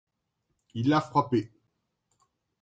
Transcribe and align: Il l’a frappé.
Il 0.73 0.87
l’a 0.89 0.99
frappé. 0.99 1.51